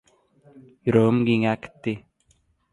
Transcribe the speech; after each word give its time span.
Ýüregim 0.91 1.21
giňäp 1.29 1.69
gitdi. 1.69 1.97